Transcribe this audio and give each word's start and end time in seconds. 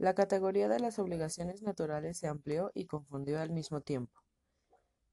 La 0.00 0.14
categoría 0.14 0.66
de 0.66 0.80
las 0.80 0.98
obligaciones 0.98 1.60
naturales 1.60 2.16
se 2.16 2.26
amplió 2.26 2.70
y 2.72 2.86
confundió 2.86 3.38
al 3.38 3.50
mismo 3.50 3.82
tiempo. 3.82 4.22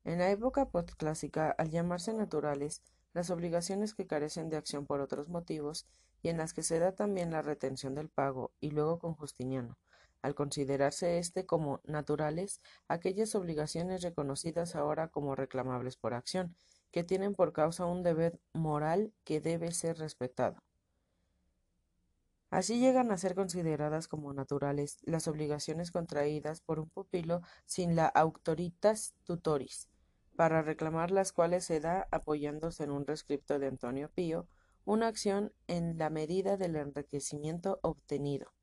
En 0.05 0.19
la 0.19 0.31
época 0.31 0.69
postclásica, 0.69 1.51
al 1.51 1.71
llamarse 1.71 2.13
naturales, 2.13 2.81
las 3.11 3.29
obligaciones 3.29 3.93
que 3.93 4.07
carecen 4.07 4.47
de 4.47 4.55
acción 4.55 4.85
por 4.85 5.01
otros 5.01 5.27
motivos 5.27 5.85
y 6.21 6.29
en 6.29 6.37
las 6.37 6.53
que 6.53 6.63
se 6.63 6.79
da 6.79 6.93
también 6.93 7.31
la 7.31 7.41
retención 7.41 7.95
del 7.95 8.07
pago, 8.07 8.53
y 8.61 8.71
luego 8.71 8.97
con 8.97 9.13
Justiniano, 9.13 9.77
al 10.21 10.35
considerarse 10.35 11.17
éste 11.17 11.45
como 11.45 11.81
naturales 11.83 12.61
aquellas 12.87 13.35
obligaciones 13.35 14.01
reconocidas 14.03 14.73
ahora 14.73 15.09
como 15.09 15.35
reclamables 15.35 15.97
por 15.97 16.13
acción, 16.13 16.55
que 16.91 17.03
tienen 17.03 17.35
por 17.35 17.51
causa 17.51 17.85
un 17.85 18.03
deber 18.03 18.39
moral 18.53 19.11
que 19.25 19.41
debe 19.41 19.73
ser 19.73 19.97
respetado. 19.97 20.63
Así 22.49 22.79
llegan 22.79 23.11
a 23.11 23.17
ser 23.17 23.35
consideradas 23.35 24.07
como 24.07 24.33
naturales 24.33 24.99
las 25.03 25.27
obligaciones 25.27 25.91
contraídas 25.91 26.61
por 26.61 26.79
un 26.79 26.89
pupilo 26.89 27.41
sin 27.65 27.95
la 27.95 28.05
autoritas 28.07 29.15
tutoris, 29.25 29.89
para 30.37 30.61
reclamar 30.61 31.11
las 31.11 31.33
cuales 31.33 31.65
se 31.65 31.81
da, 31.81 32.07
apoyándose 32.11 32.85
en 32.85 32.91
un 32.91 33.05
rescripto 33.05 33.59
de 33.59 33.67
Antonio 33.67 34.09
Pío, 34.09 34.47
una 34.85 35.07
acción 35.07 35.51
en 35.67 35.97
la 35.97 36.09
medida 36.09 36.55
del 36.55 36.77
enriquecimiento 36.77 37.79
obtenido. 37.81 38.53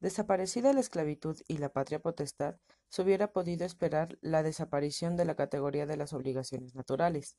Desaparecida 0.00 0.74
la 0.74 0.80
esclavitud 0.80 1.40
y 1.48 1.56
la 1.56 1.72
patria 1.72 2.00
potestad, 2.00 2.56
se 2.88 3.02
hubiera 3.02 3.32
podido 3.32 3.64
esperar 3.64 4.18
la 4.20 4.42
desaparición 4.42 5.16
de 5.16 5.24
la 5.24 5.34
categoría 5.34 5.86
de 5.86 5.96
las 5.96 6.12
obligaciones 6.12 6.74
naturales, 6.74 7.36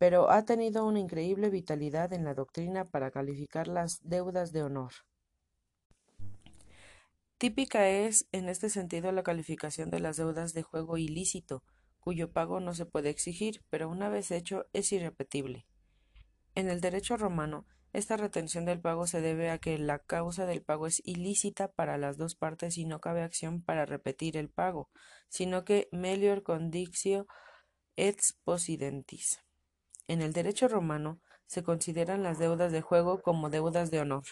pero 0.00 0.30
ha 0.30 0.46
tenido 0.46 0.86
una 0.86 0.98
increíble 0.98 1.50
vitalidad 1.50 2.14
en 2.14 2.24
la 2.24 2.32
doctrina 2.32 2.86
para 2.86 3.10
calificar 3.10 3.68
las 3.68 4.00
deudas 4.02 4.50
de 4.50 4.62
honor. 4.62 4.92
Típica 7.36 7.86
es, 7.86 8.26
en 8.32 8.48
este 8.48 8.70
sentido, 8.70 9.12
la 9.12 9.22
calificación 9.22 9.90
de 9.90 10.00
las 10.00 10.16
deudas 10.16 10.54
de 10.54 10.62
juego 10.62 10.96
ilícito, 10.96 11.62
cuyo 12.00 12.32
pago 12.32 12.60
no 12.60 12.72
se 12.72 12.86
puede 12.86 13.10
exigir, 13.10 13.62
pero 13.68 13.90
una 13.90 14.08
vez 14.08 14.30
hecho 14.30 14.64
es 14.72 14.90
irrepetible. 14.90 15.66
En 16.54 16.70
el 16.70 16.80
derecho 16.80 17.18
romano, 17.18 17.66
esta 17.92 18.16
retención 18.16 18.64
del 18.64 18.80
pago 18.80 19.06
se 19.06 19.20
debe 19.20 19.50
a 19.50 19.58
que 19.58 19.76
la 19.76 19.98
causa 19.98 20.46
del 20.46 20.62
pago 20.62 20.86
es 20.86 21.02
ilícita 21.04 21.72
para 21.72 21.98
las 21.98 22.16
dos 22.16 22.34
partes 22.36 22.78
y 22.78 22.86
no 22.86 23.02
cabe 23.02 23.20
acción 23.20 23.60
para 23.60 23.84
repetir 23.84 24.38
el 24.38 24.48
pago, 24.48 24.88
sino 25.28 25.66
que 25.66 25.90
melior 25.92 26.42
conditio 26.42 27.26
et 27.96 28.18
possidentis. 28.44 29.42
En 30.10 30.22
el 30.22 30.32
derecho 30.32 30.66
romano 30.66 31.20
se 31.46 31.62
consideran 31.62 32.24
las 32.24 32.40
deudas 32.40 32.72
de 32.72 32.80
juego 32.80 33.22
como 33.22 33.48
deudas 33.48 33.92
de 33.92 34.00
honor. 34.00 34.24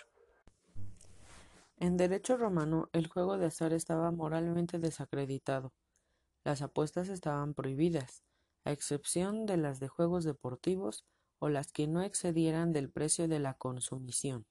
En 1.76 1.96
derecho 1.96 2.36
romano 2.36 2.88
el 2.92 3.06
juego 3.06 3.38
de 3.38 3.46
azar 3.46 3.72
estaba 3.72 4.10
moralmente 4.10 4.80
desacreditado. 4.80 5.72
Las 6.42 6.62
apuestas 6.62 7.08
estaban 7.08 7.54
prohibidas, 7.54 8.24
a 8.64 8.72
excepción 8.72 9.46
de 9.46 9.56
las 9.56 9.78
de 9.78 9.86
juegos 9.86 10.24
deportivos 10.24 11.06
o 11.38 11.48
las 11.48 11.70
que 11.70 11.86
no 11.86 12.02
excedieran 12.02 12.72
del 12.72 12.90
precio 12.90 13.28
de 13.28 13.38
la 13.38 13.54
consumición. 13.54 14.46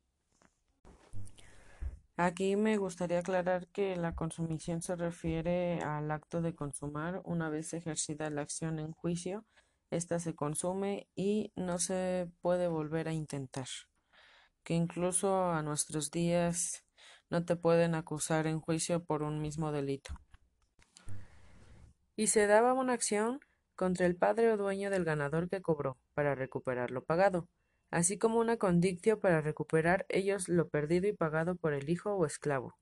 Aquí 2.16 2.56
me 2.56 2.78
gustaría 2.78 3.20
aclarar 3.20 3.68
que 3.68 3.98
la 3.98 4.16
consumición 4.16 4.82
se 4.82 4.96
refiere 4.96 5.82
al 5.82 6.10
acto 6.10 6.42
de 6.42 6.56
consumar 6.56 7.22
una 7.26 7.50
vez 7.50 7.74
ejercida 7.74 8.30
la 8.30 8.44
acción 8.44 8.80
en 8.80 8.94
juicio 8.94 9.44
esta 9.90 10.20
se 10.20 10.36
consume 10.36 11.08
y 11.16 11.52
no 11.56 11.80
se 11.80 12.30
puede 12.42 12.68
volver 12.68 13.08
a 13.08 13.14
intentar. 13.14 13.68
Que 14.64 14.74
incluso 14.74 15.52
a 15.52 15.62
nuestros 15.62 16.12
días 16.12 16.84
no 17.30 17.46
te 17.46 17.56
pueden 17.56 17.96
acusar 17.96 18.48
en 18.48 18.60
juicio 18.60 19.04
por 19.04 19.24
un 19.24 19.42
mismo 19.42 19.72
delito. 19.72 20.20
Y 22.16 22.28
se 22.28 22.48
daba 22.48 22.74
una 22.74 22.94
acción 22.94 23.40
contra 23.76 24.06
el 24.06 24.16
padre 24.16 24.52
o 24.52 24.58
dueño 24.58 24.90
del 24.90 25.06
ganador 25.06 25.50
que 25.50 25.62
cobró 25.62 25.98
para 26.14 26.36
recuperar 26.36 26.92
lo 26.92 27.04
pagado, 27.04 27.48
así 27.92 28.18
como 28.18 28.40
una 28.40 28.58
condictio 28.58 29.20
para 29.20 29.40
recuperar 29.42 30.06
ellos 30.10 30.50
lo 30.50 30.68
perdido 30.68 31.08
y 31.08 31.14
pagado 31.14 31.56
por 31.56 31.74
el 31.74 31.90
hijo 31.90 32.16
o 32.16 32.26
esclavo. 32.26 32.76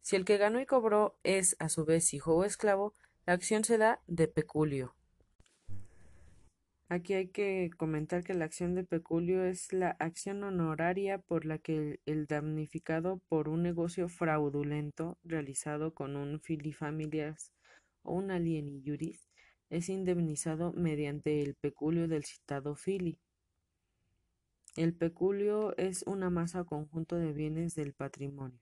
Si 0.00 0.14
el 0.14 0.24
que 0.24 0.38
ganó 0.38 0.60
y 0.60 0.66
cobró 0.66 1.18
es 1.24 1.56
a 1.58 1.68
su 1.68 1.84
vez 1.84 2.14
hijo 2.14 2.36
o 2.36 2.44
esclavo, 2.44 2.94
la 3.26 3.32
acción 3.32 3.64
se 3.64 3.76
da 3.76 4.00
de 4.06 4.28
peculio, 4.28 4.94
Aquí 6.88 7.14
hay 7.14 7.26
que 7.26 7.68
comentar 7.76 8.22
que 8.22 8.34
la 8.34 8.44
acción 8.44 8.76
de 8.76 8.84
peculio 8.84 9.44
es 9.44 9.72
la 9.72 9.90
acción 9.98 10.44
honoraria 10.44 11.18
por 11.18 11.44
la 11.44 11.58
que 11.58 11.98
el 12.06 12.28
damnificado 12.28 13.20
por 13.28 13.48
un 13.48 13.64
negocio 13.64 14.08
fraudulento 14.08 15.18
realizado 15.24 15.94
con 15.94 16.14
un 16.14 16.40
filifamilias 16.40 17.52
o 18.04 18.14
un 18.14 18.30
alieni 18.30 18.84
juris 18.86 19.28
es 19.68 19.88
indemnizado 19.88 20.72
mediante 20.74 21.42
el 21.42 21.56
peculio 21.56 22.06
del 22.06 22.24
citado 22.24 22.76
fili. 22.76 23.18
El 24.76 24.94
peculio 24.94 25.76
es 25.78 26.04
una 26.04 26.30
masa 26.30 26.62
conjunto 26.62 27.16
de 27.16 27.32
bienes 27.32 27.74
del 27.74 27.94
patrimonio. 27.94 28.60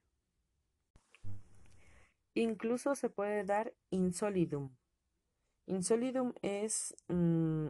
Incluso 2.32 2.94
se 2.94 3.10
puede 3.10 3.44
dar 3.44 3.74
insolidum, 3.90 4.74
Insolidum 5.66 6.34
es 6.42 6.94
mm, 7.08 7.68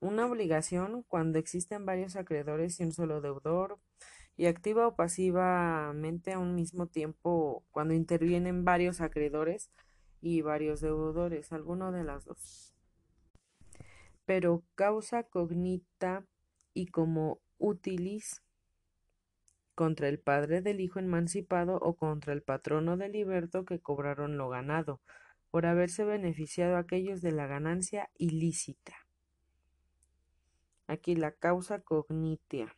una 0.00 0.26
obligación 0.26 1.02
cuando 1.08 1.38
existen 1.38 1.86
varios 1.86 2.16
acreedores 2.16 2.78
y 2.78 2.84
un 2.84 2.92
solo 2.92 3.20
deudor, 3.20 3.78
y 4.36 4.46
activa 4.46 4.86
o 4.86 4.96
pasivamente 4.96 6.32
a 6.32 6.38
un 6.38 6.54
mismo 6.54 6.86
tiempo 6.86 7.64
cuando 7.70 7.94
intervienen 7.94 8.64
varios 8.64 9.00
acreedores 9.00 9.70
y 10.20 10.42
varios 10.42 10.80
deudores, 10.80 11.52
alguno 11.52 11.90
de 11.90 12.04
las 12.04 12.24
dos. 12.24 12.74
Pero 14.26 14.62
causa 14.74 15.22
cognita 15.22 16.26
y 16.74 16.88
como 16.88 17.40
utilis 17.58 18.42
contra 19.74 20.08
el 20.08 20.18
padre 20.18 20.60
del 20.60 20.80
hijo 20.80 20.98
emancipado 20.98 21.76
o 21.76 21.96
contra 21.96 22.32
el 22.32 22.42
patrono 22.42 22.96
del 22.96 23.12
liberto 23.12 23.64
que 23.64 23.80
cobraron 23.80 24.36
lo 24.36 24.48
ganado, 24.48 25.00
por 25.56 25.64
haberse 25.64 26.04
beneficiado 26.04 26.76
aquellos 26.76 27.22
de 27.22 27.32
la 27.32 27.46
ganancia 27.46 28.10
ilícita. 28.18 28.94
Aquí 30.86 31.16
la 31.16 31.32
causa 31.32 31.80
cognitia. 31.80 32.76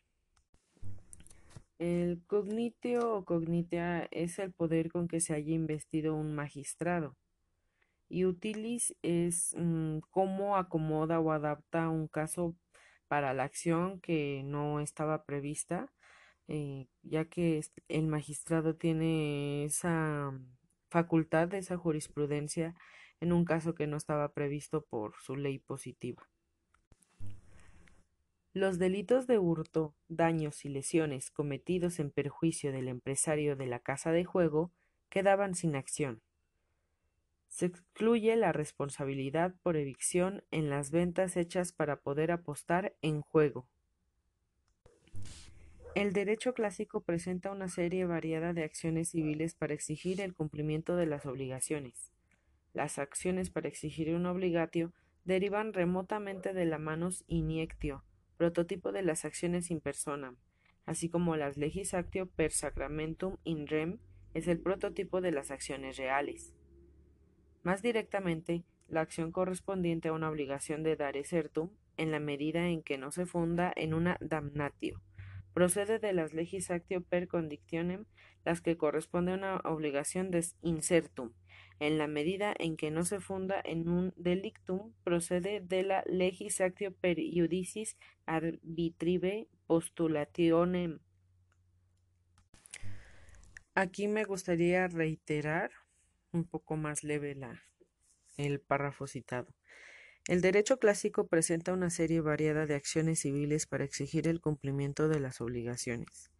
El 1.81 2.22
cognitio 2.28 3.16
o 3.16 3.25
cognitia 3.25 4.06
es 4.12 4.39
el 4.39 4.53
poder 4.53 4.93
con 4.93 5.09
que 5.09 5.19
se 5.19 5.34
haya 5.34 5.53
investido 5.53 6.15
un 6.15 6.37
magistrado. 6.37 7.16
Y 8.09 8.27
utilis 8.27 8.95
es 9.03 9.56
mm, 9.59 9.99
cómo 10.10 10.56
acomoda 10.56 11.19
o 11.19 11.33
adapta 11.33 11.89
un 11.89 12.06
caso 12.06 12.55
para 13.09 13.34
la 13.34 13.43
acción 13.43 14.00
que 14.00 14.43
no 14.45 14.78
estaba 14.78 15.25
prevista, 15.25 15.93
eh, 16.47 16.87
ya 17.03 17.25
que 17.25 17.60
el 17.89 18.06
magistrado 18.06 18.77
tiene 18.77 19.65
esa 19.65 20.33
facultad 20.88 21.49
de 21.49 21.59
esa 21.59 21.76
jurisprudencia 21.76 22.75
en 23.21 23.32
un 23.32 23.44
caso 23.44 23.75
que 23.75 23.87
no 23.87 23.97
estaba 23.97 24.32
previsto 24.32 24.84
por 24.84 25.15
su 25.16 25.37
ley 25.37 25.59
positiva. 25.59 26.28
Los 28.54 28.78
delitos 28.78 29.27
de 29.27 29.38
hurto, 29.38 29.94
daños 30.09 30.65
y 30.65 30.69
lesiones 30.69 31.31
cometidos 31.31 32.00
en 32.00 32.10
perjuicio 32.10 32.72
del 32.72 32.88
empresario 32.88 33.56
de 33.56 33.66
la 33.66 33.78
casa 33.78 34.10
de 34.10 34.25
juego 34.25 34.72
quedaban 35.10 35.54
sin 35.54 35.77
acción. 35.77 36.22
Se 37.48 37.66
excluye 37.66 38.34
la 38.37 38.53
responsabilidad 38.53 39.54
por 39.62 39.77
evicción 39.77 40.44
en 40.50 40.71
las 40.71 40.91
ventas 40.91 41.37
hechas 41.37 41.72
para 41.72 42.00
poder 42.00 42.30
apostar 42.30 42.95
en 43.01 43.21
juego. 43.21 43.68
El 45.95 46.13
derecho 46.13 46.55
clásico 46.55 47.01
presenta 47.01 47.51
una 47.51 47.69
serie 47.69 48.05
variada 48.05 48.53
de 48.53 48.63
acciones 48.63 49.11
civiles 49.11 49.55
para 49.55 49.75
exigir 49.75 50.21
el 50.21 50.35
cumplimiento 50.35 50.97
de 50.97 51.07
las 51.07 51.27
obligaciones. 51.27 52.13
Las 52.73 52.99
acciones 52.99 53.51
para 53.51 53.69
exigir 53.69 54.15
un 54.15 54.27
obligatio 54.27 54.93
derivan 55.25 55.73
remotamente 55.73 56.53
de 56.53 56.67
la 56.67 56.79
manus 56.79 57.25
iniectio, 57.27 58.05
prototipo 58.37 58.93
de 58.93 59.03
las 59.03 59.25
acciones 59.25 59.71
in 59.71 59.81
personam, 59.81 60.37
así 60.87 61.09
como 61.09 61.37
las 61.37 61.57
legis 61.57 61.95
actio 61.95 62.27
per 62.27 62.53
sacramentum 62.53 63.37
in 63.45 63.67
rem 63.67 63.99
es 64.35 64.47
el 64.47 64.61
prototipo 64.61 65.21
de 65.21 65.33
las 65.33 65.51
acciones 65.51 65.97
reales. 65.97 66.55
Más 67.63 67.83
directamente, 67.83 68.65
la 68.89 69.01
acción 69.01 69.33
correspondiente 69.33 70.09
a 70.09 70.13
una 70.13 70.31
obligación 70.31 70.83
de 70.83 70.97
dare 70.97 71.25
certum, 71.25 71.71
en 71.97 72.13
la 72.13 72.21
medida 72.21 72.69
en 72.69 72.83
que 72.83 72.97
no 72.97 73.11
se 73.11 73.27
funda 73.27 73.73
en 73.75 73.93
una 73.93 74.17
damnatio, 74.21 75.03
procede 75.53 75.98
de 75.98 76.12
las 76.12 76.33
legis 76.33 76.71
actio 76.71 77.03
per 77.03 77.28
condictionem, 77.28 78.04
las 78.45 78.60
que 78.60 78.77
corresponde 78.77 79.33
a 79.33 79.34
una 79.34 79.56
obligación 79.65 80.30
de 80.30 80.45
insertum. 80.62 81.33
En 81.80 81.97
la 81.98 82.09
medida 82.09 82.54
en 82.59 82.77
que 82.77 82.91
no 82.91 83.04
se 83.04 83.21
funda 83.21 83.60
en 83.65 83.89
un 83.89 84.12
delictum, 84.16 84.92
procede 85.04 85.60
de 85.60 85.83
la 85.83 86.03
legis 86.06 86.60
actio 86.60 86.92
per 86.92 87.18
iudicis 87.18 87.97
arbitrive 88.27 89.48
postulationem. 89.66 90.98
Aquí 93.74 94.09
me 94.09 94.24
gustaría 94.24 94.89
reiterar 94.89 95.71
un 96.33 96.44
poco 96.44 96.77
más 96.77 97.04
leve 97.04 97.36
la, 97.36 97.62
el 98.36 98.60
párrafo 98.60 99.06
citado. 99.06 99.54
El 100.28 100.42
derecho 100.42 100.78
clásico 100.78 101.27
presenta 101.27 101.72
una 101.72 101.89
serie 101.89 102.21
variada 102.21 102.66
de 102.66 102.75
acciones 102.75 103.21
civiles 103.21 103.66
para 103.66 103.84
exigir 103.84 104.28
el 104.28 104.42
cumplimiento 104.42 105.09
de 105.09 105.21
las 105.21 105.41
obligaciones. 105.41 106.30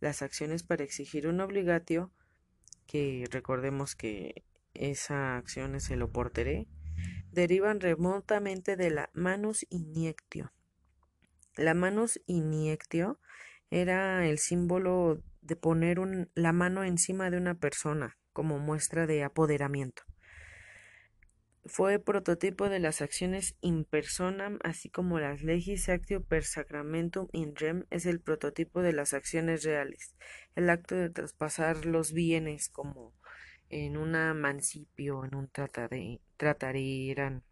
Las 0.00 0.22
acciones 0.22 0.62
para 0.62 0.82
exigir 0.82 1.28
un 1.28 1.42
obligatio, 1.42 2.10
que 2.86 3.26
recordemos 3.30 3.94
que 3.94 4.44
esa 4.72 5.36
acción 5.36 5.74
es 5.74 5.90
el 5.90 6.00
oporteré, 6.00 6.68
derivan 7.30 7.80
remotamente 7.80 8.76
de 8.76 8.90
la 8.90 9.10
manus 9.12 9.66
iniectio. 9.68 10.54
La 11.54 11.74
manus 11.74 12.22
iniectio 12.24 13.20
era 13.70 14.26
el 14.26 14.38
símbolo 14.38 15.22
de 15.42 15.54
poner 15.54 15.98
la 16.34 16.52
mano 16.52 16.82
encima 16.82 17.28
de 17.28 17.36
una 17.36 17.56
persona 17.56 18.16
como 18.32 18.58
muestra 18.58 19.06
de 19.06 19.22
apoderamiento. 19.22 20.04
Fue 21.68 21.98
prototipo 21.98 22.70
de 22.70 22.78
las 22.78 23.02
acciones 23.02 23.54
in 23.60 23.84
personam, 23.84 24.58
así 24.64 24.88
como 24.88 25.18
las 25.18 25.42
legis 25.42 25.90
actio 25.90 26.24
per 26.24 26.44
sacramentum 26.44 27.28
in 27.32 27.54
rem 27.54 27.84
es 27.90 28.06
el 28.06 28.20
prototipo 28.20 28.80
de 28.80 28.94
las 28.94 29.12
acciones 29.12 29.64
reales, 29.64 30.16
el 30.56 30.70
acto 30.70 30.94
de 30.94 31.10
traspasar 31.10 31.84
los 31.84 32.14
bienes 32.14 32.70
como 32.70 33.12
en 33.68 33.98
una 33.98 34.32
mancipio, 34.32 35.26
en 35.26 35.34
un 35.34 35.50
tratare, 35.50 36.20
eran 37.10 37.44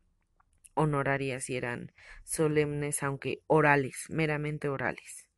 honorarias 0.73 1.51
y 1.51 1.57
eran 1.59 1.93
solemnes, 2.25 3.03
aunque 3.03 3.43
orales, 3.47 4.07
meramente 4.09 4.71
orales. 4.71 5.29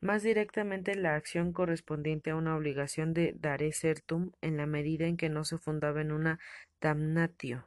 Más 0.00 0.22
directamente 0.22 0.94
la 0.94 1.16
acción 1.16 1.52
correspondiente 1.52 2.30
a 2.30 2.36
una 2.36 2.54
obligación 2.54 3.14
de 3.14 3.34
dare 3.36 3.72
certum 3.72 4.30
en 4.42 4.56
la 4.56 4.66
medida 4.66 5.06
en 5.06 5.16
que 5.16 5.28
no 5.28 5.42
se 5.42 5.58
fundaba 5.58 6.00
en 6.00 6.12
una 6.12 6.38
damnatio. 6.80 7.66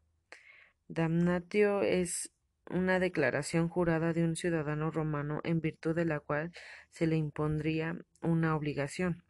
Damnatio 0.88 1.82
es 1.82 2.32
una 2.70 3.00
declaración 3.00 3.70
jurada 3.70 4.14
de 4.14 4.24
un 4.24 4.36
ciudadano 4.36 4.92
romano 4.92 5.42
en 5.44 5.62
virtud 5.62 5.96
de 5.96 6.06
la 6.06 6.20
cual 6.20 6.52
se 6.90 7.08
le 7.08 7.16
impondría 7.16 7.98
una 8.22 8.56
obligación. 8.56 9.24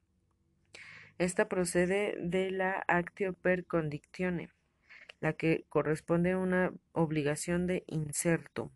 Esta 1.18 1.48
procede 1.48 2.16
de 2.20 2.52
la 2.52 2.84
actio 2.88 3.34
per 3.34 3.66
condictione, 3.66 4.50
la 5.20 5.34
que 5.34 5.66
corresponde 5.70 6.32
a 6.32 6.38
una 6.38 6.74
obligación 6.94 7.68
de 7.68 7.84
insertum, 7.88 8.72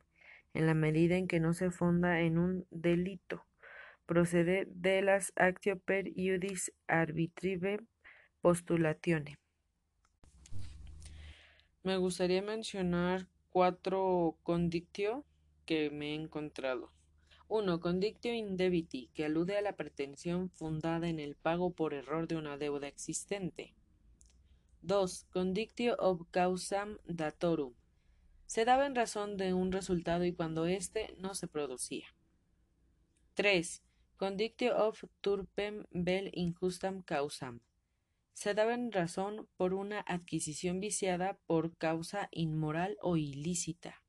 en 0.53 0.67
la 0.67 0.73
medida 0.73 1.15
en 1.15 1.27
que 1.27 1.39
no 1.39 1.53
se 1.53 1.71
funda 1.71 2.21
en 2.21 2.37
un 2.37 2.67
delito 2.69 3.45
procede 4.05 4.67
de 4.69 5.01
las 5.01 5.33
actio 5.35 5.79
per 5.79 6.07
iudis 6.07 6.71
arbitrive 6.87 7.79
postulatione. 8.41 9.37
Me 11.85 11.97
gustaría 11.97 12.41
mencionar 12.41 13.27
cuatro 13.51 14.39
condictio 14.41 15.23
que 15.67 15.91
me 15.91 16.13
he 16.13 16.15
encontrado. 16.15 16.91
1. 17.47 17.79
Condictio 17.79 18.33
indebiti, 18.33 19.11
que 19.13 19.25
alude 19.25 19.55
a 19.55 19.61
la 19.61 19.75
pretensión 19.75 20.49
fundada 20.49 21.07
en 21.09 21.19
el 21.19 21.35
pago 21.35 21.73
por 21.73 21.93
error 21.93 22.27
de 22.27 22.37
una 22.37 22.57
deuda 22.57 22.87
existente. 22.87 23.75
2. 24.81 25.27
Condictio 25.29 25.95
ob 25.99 26.27
causam 26.31 26.97
datorum. 27.05 27.75
Se 28.47 28.65
daba 28.65 28.87
en 28.87 28.95
razón 28.95 29.37
de 29.37 29.53
un 29.53 29.71
resultado 29.71 30.25
y 30.25 30.33
cuando 30.33 30.65
éste 30.65 31.13
no 31.19 31.35
se 31.35 31.47
producía. 31.47 32.07
3. 33.35 33.83
Condictio 34.17 34.75
of 34.75 35.03
turpem 35.21 35.85
vel 35.91 36.31
injustam 36.33 37.03
causam. 37.03 37.59
Se 38.35 38.53
daba 38.53 38.73
en 38.73 38.91
razón 38.91 39.47
por 39.55 39.73
una 39.73 40.01
adquisición 40.01 40.81
viciada 40.81 41.39
por 41.47 41.75
causa 41.77 42.27
inmoral 42.31 42.97
o 43.01 43.15
ilícita. 43.15 44.03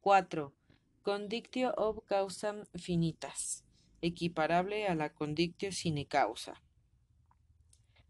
4. 0.00 0.54
Condictio 1.02 1.74
ob 1.76 2.04
causam 2.06 2.64
finitas, 2.76 3.64
equiparable 4.00 4.86
a 4.86 4.94
la 4.94 5.12
condictio 5.12 5.72
sine 5.72 6.06
causa. 6.06 6.62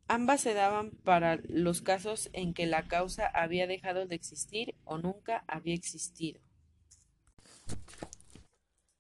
Ambas 0.07 0.43
se 0.43 0.53
daban 0.53 0.91
para 0.91 1.37
los 1.49 1.81
casos 1.81 2.29
en 2.35 2.53
que 2.53 2.67
la 2.67 2.87
causa 2.87 3.27
había 3.27 3.67
dejado 3.67 4.07
de 4.07 4.15
existir 4.15 4.75
o 4.85 4.99
nunca 4.99 5.45
había 5.49 5.75
existido. 5.75 6.41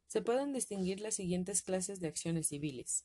Se 0.06 0.22
pueden 0.22 0.54
distinguir 0.54 1.00
las 1.00 1.14
siguientes 1.14 1.60
clases 1.60 2.00
de 2.00 2.08
acciones 2.08 2.48
civiles. 2.48 3.04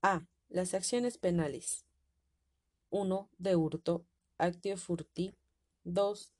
A. 0.00 0.22
Las 0.54 0.72
acciones 0.72 1.18
penales. 1.18 1.84
1. 2.90 3.28
De 3.38 3.56
hurto, 3.56 4.06
actio 4.38 4.76
furti. 4.76 5.34
2. 5.82 6.30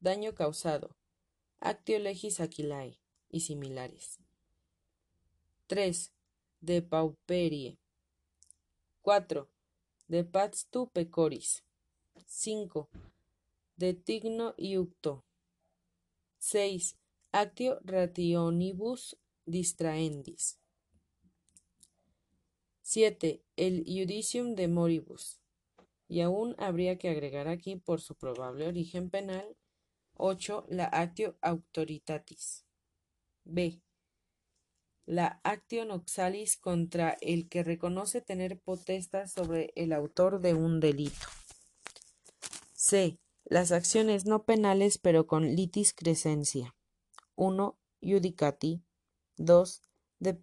Daño 0.00 0.34
causado, 0.34 0.96
actio 1.60 2.00
legis 2.00 2.40
aquilae 2.40 2.98
y 3.30 3.42
similares. 3.42 4.18
3. 5.68 6.10
De 6.60 6.82
pauperie. 6.82 7.78
4. 9.02 9.48
De 10.08 10.24
patstu 10.24 10.88
pecoris. 10.88 11.62
5. 12.26 12.88
De 13.76 13.94
tigno 13.94 14.54
iucto. 14.58 15.22
6 16.38 16.96
actio 17.30 17.78
rationibus 17.84 19.16
distraendis. 19.46 20.59
7. 22.92 23.40
El 23.54 23.84
judicium 23.86 24.56
de 24.56 24.66
moribus. 24.66 25.40
Y 26.08 26.22
aún 26.22 26.56
habría 26.58 26.98
que 26.98 27.08
agregar 27.08 27.46
aquí, 27.46 27.76
por 27.76 28.00
su 28.00 28.16
probable 28.16 28.66
origen 28.66 29.10
penal, 29.10 29.56
8. 30.14 30.66
La 30.68 30.86
actio 30.86 31.38
autoritatis. 31.40 32.66
B. 33.44 33.80
La 35.06 35.40
actio 35.44 35.84
noxalis 35.84 36.56
contra 36.56 37.16
el 37.20 37.48
que 37.48 37.62
reconoce 37.62 38.22
tener 38.22 38.58
potestad 38.58 39.28
sobre 39.28 39.72
el 39.76 39.92
autor 39.92 40.40
de 40.40 40.54
un 40.54 40.80
delito. 40.80 41.28
C. 42.72 43.20
Las 43.44 43.70
acciones 43.70 44.26
no 44.26 44.42
penales 44.42 44.98
pero 44.98 45.28
con 45.28 45.54
litis 45.54 45.94
crescencia. 45.94 46.74
1. 47.36 47.78
Judicati, 48.02 48.82
2. 49.36 49.84
De 50.18 50.34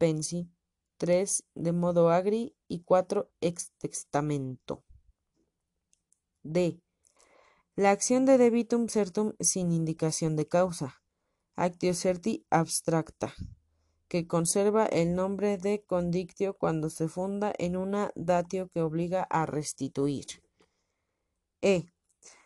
3. 0.97 1.43
De 1.53 1.71
modo 1.71 2.09
agri 2.09 2.55
y 2.67 2.81
4. 2.81 3.29
Ex 3.39 3.71
testamento. 3.77 4.83
D. 6.43 6.81
La 7.75 7.91
acción 7.91 8.25
de 8.25 8.39
debitum 8.39 8.87
certum 8.87 9.33
sin 9.39 9.71
indicación 9.71 10.35
de 10.35 10.47
causa. 10.47 11.03
Actio 11.55 11.93
certi 11.93 12.45
abstracta, 12.49 13.33
que 14.07 14.27
conserva 14.27 14.85
el 14.85 15.13
nombre 15.13 15.57
de 15.57 15.83
condictio 15.83 16.55
cuando 16.55 16.89
se 16.89 17.07
funda 17.07 17.53
en 17.57 17.77
una 17.77 18.11
datio 18.15 18.69
que 18.69 18.81
obliga 18.81 19.23
a 19.29 19.45
restituir. 19.45 20.25
E. 21.61 21.85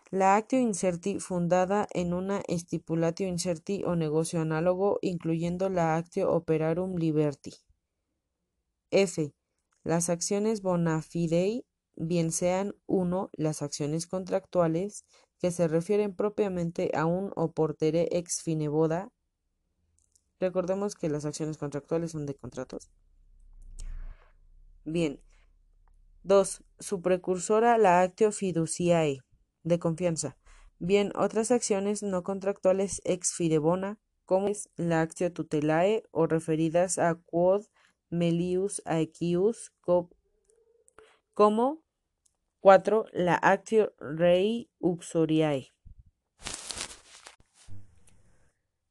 La 0.09 0.35
actio 0.35 0.59
incerti 0.59 1.21
fundada 1.21 1.87
en 1.93 2.13
una 2.13 2.41
stipulatio 2.49 3.27
incerti 3.27 3.83
o 3.85 3.95
negocio 3.95 4.41
análogo, 4.41 4.99
incluyendo 5.01 5.69
la 5.69 5.95
actio 5.95 6.33
operarum 6.33 6.97
liberti. 6.97 7.53
F. 8.91 9.33
Las 9.83 10.09
acciones 10.09 10.61
bona 10.61 11.01
fidei, 11.01 11.65
bien 11.95 12.31
sean 12.31 12.75
uno 12.85 13.29
las 13.33 13.61
acciones 13.61 14.05
contractuales, 14.05 15.05
que 15.39 15.49
se 15.49 15.67
refieren 15.67 16.15
propiamente 16.15 16.91
a 16.93 17.05
un 17.05 17.31
oportere 17.35 18.07
ex 18.11 18.41
fine 18.43 18.67
boda. 18.67 19.09
Recordemos 20.39 20.93
que 20.93 21.09
las 21.09 21.25
acciones 21.25 21.57
contractuales 21.57 22.11
son 22.11 22.25
de 22.27 22.35
contratos. 22.35 22.91
Bien. 24.85 25.19
2. 26.23 26.63
Su 26.79 27.01
precursora, 27.01 27.77
la 27.79 28.01
actio 28.01 28.31
fiduciae 28.31 29.21
de 29.63 29.79
confianza. 29.79 30.37
Bien, 30.77 31.11
otras 31.15 31.51
acciones 31.51 32.03
no 32.03 32.23
contractuales 32.23 33.01
ex 33.03 33.33
fide 33.33 33.57
bona, 33.57 33.99
como 34.25 34.47
es 34.47 34.69
la 34.75 35.01
actio 35.01 35.31
tutelae 35.31 36.03
o 36.11 36.27
referidas 36.27 36.97
a 36.97 37.15
quod 37.15 37.65
melius 38.11 38.81
aequius, 38.85 39.73
como 41.33 41.83
4. 42.59 43.05
La 43.13 43.35
actio 43.35 43.93
rei 43.99 44.69
uxoriae. 44.79 45.73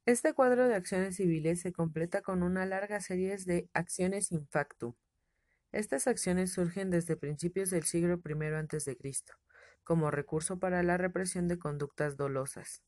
Este 0.05 0.33
cuadro 0.33 0.67
de 0.67 0.75
acciones 0.75 1.15
civiles 1.15 1.61
se 1.61 1.71
completa 1.71 2.21
con 2.21 2.43
una 2.43 2.65
larga 2.65 2.99
serie 2.99 3.37
de 3.37 3.69
acciones 3.73 4.31
in 4.31 4.47
factum. 4.47 4.95
Estas 5.71 6.07
acciones 6.07 6.51
surgen 6.51 6.89
desde 6.89 7.15
principios 7.15 7.69
del 7.69 7.83
siglo 7.83 8.19
I 8.25 8.33
a.C 8.53 8.97
como 9.83 10.11
recurso 10.11 10.59
para 10.59 10.83
la 10.83 10.97
represión 10.97 11.47
de 11.47 11.59
conductas 11.59 12.17
dolosas. 12.17 12.83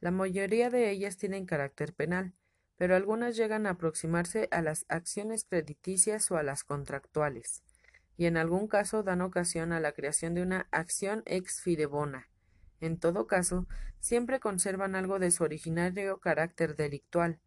La 0.00 0.10
mayoría 0.10 0.70
de 0.70 0.90
ellas 0.90 1.16
tienen 1.16 1.46
carácter 1.46 1.94
penal, 1.94 2.34
pero 2.80 2.96
algunas 2.96 3.36
llegan 3.36 3.66
a 3.66 3.72
aproximarse 3.72 4.48
a 4.50 4.62
las 4.62 4.86
acciones 4.88 5.44
crediticias 5.44 6.30
o 6.30 6.38
a 6.38 6.42
las 6.42 6.64
contractuales, 6.64 7.62
y 8.16 8.24
en 8.24 8.38
algún 8.38 8.68
caso 8.68 9.02
dan 9.02 9.20
ocasión 9.20 9.74
a 9.74 9.80
la 9.80 9.92
creación 9.92 10.32
de 10.32 10.40
una 10.40 10.66
acción 10.70 11.22
ex 11.26 11.60
fidebona. 11.60 12.30
En 12.80 12.98
todo 12.98 13.26
caso, 13.26 13.66
siempre 13.98 14.40
conservan 14.40 14.94
algo 14.94 15.18
de 15.18 15.30
su 15.30 15.44
originario 15.44 16.20
carácter 16.20 16.74
delictual, 16.74 17.38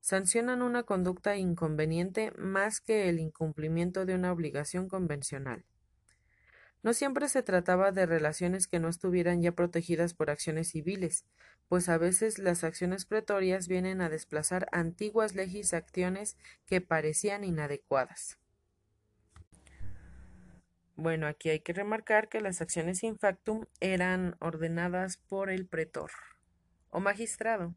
sancionan 0.00 0.62
una 0.62 0.84
conducta 0.84 1.36
inconveniente 1.36 2.32
más 2.38 2.80
que 2.80 3.10
el 3.10 3.20
incumplimiento 3.20 4.06
de 4.06 4.14
una 4.14 4.32
obligación 4.32 4.88
convencional. 4.88 5.66
No 6.82 6.94
siempre 6.94 7.28
se 7.28 7.42
trataba 7.42 7.92
de 7.92 8.06
relaciones 8.06 8.66
que 8.66 8.80
no 8.80 8.88
estuvieran 8.88 9.42
ya 9.42 9.52
protegidas 9.52 10.14
por 10.14 10.30
acciones 10.30 10.68
civiles, 10.68 11.26
pues 11.68 11.88
a 11.88 11.98
veces 11.98 12.38
las 12.38 12.64
acciones 12.64 13.04
pretorias 13.04 13.68
vienen 13.68 14.00
a 14.00 14.08
desplazar 14.08 14.68
antiguas 14.72 15.34
legislaciones 15.34 16.36
que 16.66 16.80
parecían 16.80 17.44
inadecuadas. 17.44 18.38
Bueno, 20.96 21.28
aquí 21.28 21.50
hay 21.50 21.60
que 21.60 21.72
remarcar 21.72 22.28
que 22.28 22.40
las 22.40 22.60
acciones 22.60 23.04
in 23.04 23.18
factum 23.18 23.66
eran 23.80 24.34
ordenadas 24.40 25.16
por 25.16 25.50
el 25.50 25.66
pretor 25.66 26.10
o 26.90 26.98
magistrado. 26.98 27.76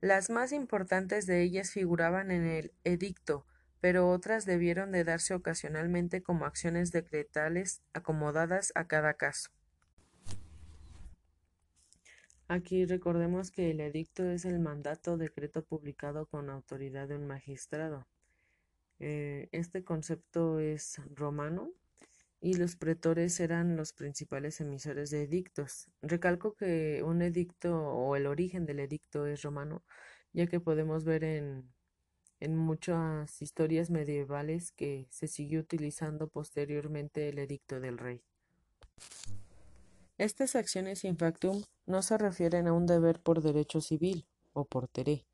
Las 0.00 0.30
más 0.30 0.52
importantes 0.52 1.26
de 1.26 1.42
ellas 1.42 1.70
figuraban 1.70 2.30
en 2.30 2.46
el 2.46 2.72
edicto, 2.82 3.46
pero 3.80 4.08
otras 4.08 4.46
debieron 4.46 4.90
de 4.90 5.04
darse 5.04 5.34
ocasionalmente 5.34 6.22
como 6.22 6.46
acciones 6.46 6.92
decretales 6.92 7.82
acomodadas 7.92 8.72
a 8.74 8.86
cada 8.86 9.14
caso. 9.14 9.50
Aquí 12.52 12.84
recordemos 12.84 13.50
que 13.50 13.70
el 13.70 13.80
edicto 13.80 14.30
es 14.30 14.44
el 14.44 14.58
mandato 14.58 15.16
decreto 15.16 15.64
publicado 15.64 16.26
con 16.26 16.50
autoridad 16.50 17.08
de 17.08 17.16
un 17.16 17.26
magistrado. 17.26 18.06
Eh, 18.98 19.48
este 19.52 19.84
concepto 19.84 20.60
es 20.60 21.00
romano 21.14 21.72
y 22.42 22.52
los 22.58 22.76
pretores 22.76 23.40
eran 23.40 23.74
los 23.74 23.94
principales 23.94 24.60
emisores 24.60 25.08
de 25.08 25.22
edictos. 25.22 25.88
Recalco 26.02 26.54
que 26.54 27.02
un 27.02 27.22
edicto 27.22 27.74
o 27.74 28.16
el 28.16 28.26
origen 28.26 28.66
del 28.66 28.80
edicto 28.80 29.26
es 29.26 29.40
romano, 29.40 29.82
ya 30.34 30.46
que 30.46 30.60
podemos 30.60 31.04
ver 31.04 31.24
en 31.24 31.72
en 32.40 32.56
muchas 32.56 33.40
historias 33.40 33.88
medievales 33.88 34.72
que 34.72 35.06
se 35.10 35.26
siguió 35.26 35.60
utilizando 35.60 36.28
posteriormente 36.28 37.30
el 37.30 37.38
edicto 37.38 37.80
del 37.80 37.96
rey. 37.96 38.20
Estas 40.22 40.54
acciones 40.54 41.02
in 41.02 41.16
factum 41.16 41.64
no 41.84 42.00
se 42.00 42.16
refieren 42.16 42.68
a 42.68 42.72
un 42.72 42.86
deber 42.86 43.20
por 43.20 43.42
derecho 43.42 43.80
civil 43.80 44.24
o 44.52 44.64
por 44.64 44.86
teré, 44.86 45.26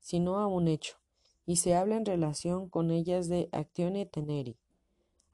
sino 0.00 0.38
a 0.38 0.46
un 0.46 0.68
hecho, 0.68 0.98
y 1.46 1.56
se 1.56 1.74
habla 1.74 1.96
en 1.96 2.04
relación 2.04 2.68
con 2.68 2.90
ellas 2.90 3.30
de 3.30 3.48
actione 3.52 4.04
teneri. 4.04 4.58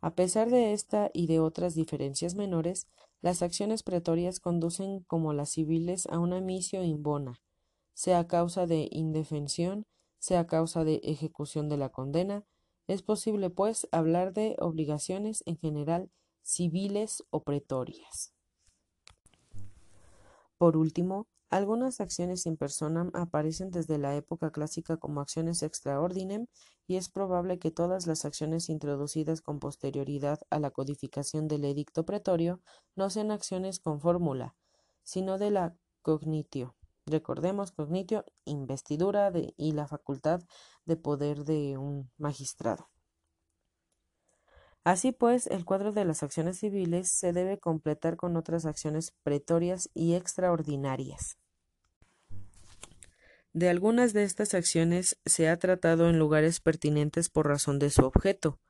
A 0.00 0.14
pesar 0.14 0.48
de 0.48 0.72
esta 0.72 1.10
y 1.12 1.26
de 1.26 1.40
otras 1.40 1.74
diferencias 1.74 2.36
menores, 2.36 2.86
las 3.20 3.42
acciones 3.42 3.82
pretorias 3.82 4.38
conducen 4.38 5.00
como 5.00 5.32
las 5.32 5.50
civiles 5.50 6.06
a 6.06 6.20
una 6.20 6.40
misio 6.40 6.84
in 6.84 7.02
bona, 7.02 7.42
sea 7.94 8.28
causa 8.28 8.68
de 8.68 8.86
indefensión 8.92 9.86
sea 10.20 10.46
causa 10.46 10.84
de 10.84 11.00
ejecución 11.02 11.68
de 11.68 11.78
la 11.78 11.88
condena, 11.88 12.44
es 12.86 13.02
posible, 13.02 13.50
pues, 13.50 13.88
hablar 13.90 14.34
de 14.34 14.54
obligaciones 14.60 15.42
en 15.46 15.56
general 15.56 16.12
civiles 16.42 17.24
o 17.30 17.42
pretorias. 17.42 18.34
Por 20.60 20.76
último, 20.76 21.26
algunas 21.48 22.02
acciones 22.02 22.44
in 22.44 22.58
personam 22.58 23.10
aparecen 23.14 23.70
desde 23.70 23.96
la 23.96 24.14
época 24.14 24.50
clásica 24.50 24.98
como 24.98 25.22
acciones 25.22 25.62
extraordinem 25.62 26.48
y 26.86 26.96
es 26.96 27.08
probable 27.08 27.58
que 27.58 27.70
todas 27.70 28.06
las 28.06 28.26
acciones 28.26 28.68
introducidas 28.68 29.40
con 29.40 29.58
posterioridad 29.58 30.38
a 30.50 30.58
la 30.58 30.70
codificación 30.70 31.48
del 31.48 31.64
edicto 31.64 32.04
pretorio 32.04 32.60
no 32.94 33.08
sean 33.08 33.30
acciones 33.30 33.80
con 33.80 34.02
fórmula, 34.02 34.54
sino 35.02 35.38
de 35.38 35.50
la 35.50 35.76
cognitio. 36.02 36.76
Recordemos 37.06 37.72
cognitio, 37.72 38.26
investidura 38.44 39.32
y 39.56 39.72
la 39.72 39.86
facultad 39.86 40.42
de 40.84 40.98
poder 40.98 41.44
de 41.44 41.78
un 41.78 42.10
magistrado. 42.18 42.90
Así 44.82 45.12
pues, 45.12 45.46
el 45.46 45.64
cuadro 45.64 45.92
de 45.92 46.04
las 46.04 46.22
acciones 46.22 46.58
civiles 46.58 47.10
se 47.12 47.32
debe 47.32 47.58
completar 47.58 48.16
con 48.16 48.36
otras 48.36 48.64
acciones 48.64 49.12
pretorias 49.22 49.90
y 49.94 50.14
extraordinarias. 50.14 51.36
De 53.52 53.68
algunas 53.68 54.12
de 54.12 54.22
estas 54.22 54.54
acciones 54.54 55.18
se 55.26 55.48
ha 55.48 55.58
tratado 55.58 56.08
en 56.08 56.18
lugares 56.18 56.60
pertinentes 56.60 57.28
por 57.28 57.48
razón 57.48 57.78
de 57.78 57.90
su 57.90 58.04
objeto, 58.04 58.60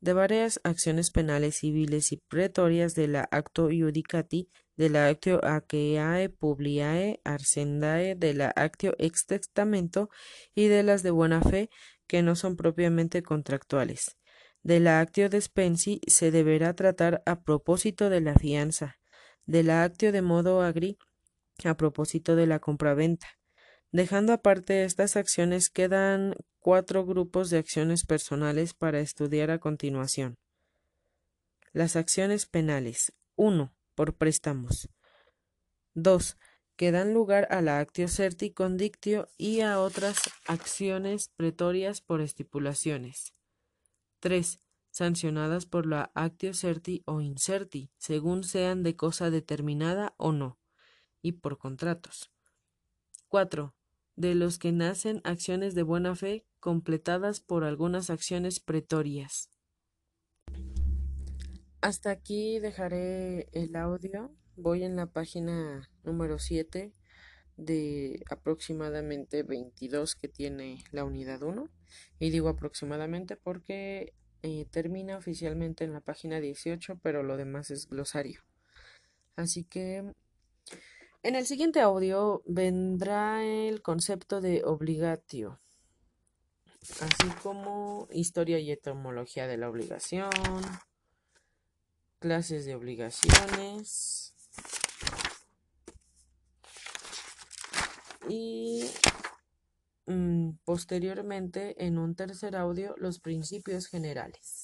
de 0.00 0.14
varias 0.14 0.58
acciones 0.64 1.10
penales 1.10 1.58
civiles 1.58 2.10
y 2.12 2.16
pretorias 2.16 2.94
de 2.94 3.08
la 3.08 3.28
acto 3.30 3.70
iudicati, 3.70 4.48
de 4.76 4.88
la 4.88 5.06
actio 5.06 5.44
aqueae 5.44 6.28
publiae 6.28 7.20
arcendae, 7.24 8.16
de 8.16 8.34
la 8.34 8.52
actio 8.56 8.94
ex 8.98 9.26
testamento 9.26 10.10
y 10.54 10.66
de 10.66 10.82
las 10.82 11.04
de 11.04 11.12
buena 11.12 11.40
fe 11.40 11.70
que 12.08 12.22
no 12.22 12.34
son 12.34 12.56
propiamente 12.56 13.22
contractuales. 13.22 14.16
De 14.62 14.80
la 14.80 15.00
actio 15.00 15.28
despensi 15.28 16.00
se 16.06 16.30
deberá 16.30 16.74
tratar 16.74 17.22
a 17.26 17.42
propósito 17.42 18.10
de 18.10 18.20
la 18.20 18.34
fianza, 18.34 18.98
de 19.46 19.62
la 19.62 19.84
actio 19.84 20.12
de 20.12 20.22
modo 20.22 20.62
agri 20.62 20.98
a 21.64 21.76
propósito 21.76 22.36
de 22.36 22.46
la 22.46 22.58
compraventa, 22.58 23.28
Dejando 23.92 24.32
aparte 24.32 24.84
estas 24.84 25.16
acciones, 25.16 25.68
quedan 25.68 26.34
cuatro 26.60 27.04
grupos 27.04 27.50
de 27.50 27.58
acciones 27.58 28.06
personales 28.06 28.72
para 28.72 29.00
estudiar 29.00 29.50
a 29.50 29.58
continuación. 29.58 30.38
Las 31.74 31.96
acciones 31.96 32.46
penales. 32.46 33.12
1. 33.36 33.70
Por 33.94 34.16
préstamos. 34.16 34.88
2. 35.92 36.38
Que 36.76 36.90
dan 36.90 37.12
lugar 37.12 37.46
a 37.50 37.60
la 37.60 37.80
actio 37.80 38.08
certi 38.08 38.50
condictio 38.50 39.28
y 39.36 39.60
a 39.60 39.78
otras 39.78 40.22
acciones 40.46 41.28
pretorias 41.28 42.00
por 42.00 42.22
estipulaciones. 42.22 43.34
3. 44.22 44.60
Sancionadas 44.92 45.66
por 45.66 45.84
la 45.84 46.12
actio 46.14 46.54
certi 46.54 47.02
o 47.06 47.20
incerti, 47.20 47.90
según 47.96 48.44
sean 48.44 48.84
de 48.84 48.94
cosa 48.94 49.30
determinada 49.30 50.14
o 50.16 50.30
no, 50.30 50.60
y 51.22 51.32
por 51.32 51.58
contratos. 51.58 52.30
4 53.28 53.74
de 54.14 54.34
los 54.36 54.58
que 54.58 54.70
nacen 54.70 55.20
acciones 55.24 55.74
de 55.74 55.82
buena 55.82 56.14
fe 56.14 56.46
completadas 56.60 57.40
por 57.40 57.64
algunas 57.64 58.10
acciones 58.10 58.60
pretorias. 58.60 59.50
Hasta 61.80 62.10
aquí 62.10 62.60
dejaré 62.60 63.48
el 63.52 63.74
audio. 63.74 64.30
Voy 64.54 64.84
en 64.84 64.94
la 64.94 65.06
página 65.06 65.90
número 66.04 66.38
7 66.38 66.92
de 67.56 68.22
aproximadamente 68.30 69.42
22 69.42 70.14
que 70.16 70.28
tiene 70.28 70.82
la 70.90 71.04
unidad 71.04 71.42
1. 71.42 71.68
Y 72.18 72.30
digo 72.30 72.48
aproximadamente 72.48 73.36
porque 73.36 74.14
eh, 74.42 74.66
termina 74.70 75.16
oficialmente 75.16 75.84
en 75.84 75.92
la 75.92 76.00
página 76.00 76.40
18, 76.40 76.98
pero 77.02 77.22
lo 77.22 77.36
demás 77.36 77.70
es 77.70 77.88
glosario. 77.88 78.40
Así 79.36 79.64
que 79.64 80.12
en 81.22 81.36
el 81.36 81.46
siguiente 81.46 81.80
audio 81.80 82.42
vendrá 82.46 83.44
el 83.44 83.82
concepto 83.82 84.40
de 84.40 84.64
obligatio, 84.64 85.60
así 87.00 87.28
como 87.42 88.08
historia 88.10 88.58
y 88.58 88.72
etimología 88.72 89.46
de 89.46 89.56
la 89.56 89.70
obligación, 89.70 90.30
clases 92.18 92.64
de 92.64 92.74
obligaciones 92.74 94.34
y 98.28 98.84
mm, 100.06 100.50
posteriormente 100.64 101.84
en 101.84 101.98
un 101.98 102.14
tercer 102.14 102.56
audio 102.56 102.94
los 102.98 103.18
principios 103.18 103.86
generales. 103.86 104.61